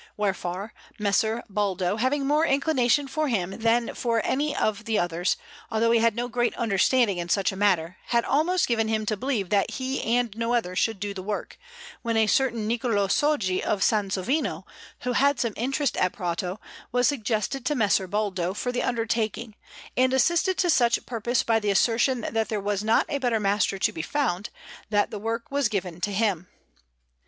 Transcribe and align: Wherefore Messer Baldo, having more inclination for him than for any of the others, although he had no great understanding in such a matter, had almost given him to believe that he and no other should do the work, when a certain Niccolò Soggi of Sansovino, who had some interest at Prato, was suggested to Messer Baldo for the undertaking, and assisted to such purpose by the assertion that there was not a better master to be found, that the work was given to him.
Wherefore 0.17 0.73
Messer 0.97 1.43
Baldo, 1.47 1.95
having 1.97 2.25
more 2.25 2.43
inclination 2.43 3.07
for 3.07 3.27
him 3.27 3.59
than 3.59 3.93
for 3.93 4.19
any 4.25 4.55
of 4.55 4.85
the 4.85 4.97
others, 4.97 5.37
although 5.69 5.91
he 5.91 5.99
had 5.99 6.15
no 6.15 6.27
great 6.27 6.55
understanding 6.55 7.19
in 7.19 7.29
such 7.29 7.51
a 7.51 7.55
matter, 7.55 7.97
had 8.07 8.25
almost 8.25 8.65
given 8.67 8.87
him 8.87 9.05
to 9.05 9.15
believe 9.15 9.49
that 9.51 9.69
he 9.73 10.01
and 10.01 10.35
no 10.35 10.55
other 10.55 10.75
should 10.75 10.99
do 10.99 11.13
the 11.13 11.21
work, 11.21 11.59
when 12.01 12.17
a 12.17 12.25
certain 12.25 12.67
Niccolò 12.67 13.11
Soggi 13.11 13.61
of 13.63 13.83
Sansovino, 13.83 14.65
who 15.01 15.11
had 15.13 15.39
some 15.39 15.53
interest 15.55 15.95
at 15.97 16.13
Prato, 16.13 16.59
was 16.91 17.07
suggested 17.07 17.63
to 17.67 17.75
Messer 17.75 18.07
Baldo 18.07 18.55
for 18.55 18.71
the 18.71 18.81
undertaking, 18.81 19.53
and 19.95 20.13
assisted 20.13 20.57
to 20.57 20.71
such 20.71 21.05
purpose 21.05 21.43
by 21.43 21.59
the 21.59 21.69
assertion 21.69 22.21
that 22.21 22.49
there 22.49 22.59
was 22.59 22.83
not 22.83 23.05
a 23.07 23.19
better 23.19 23.39
master 23.39 23.77
to 23.77 23.91
be 23.91 24.01
found, 24.01 24.49
that 24.89 25.11
the 25.11 25.19
work 25.19 25.51
was 25.51 25.69
given 25.69 26.01
to 26.01 26.11
him. 26.11 26.47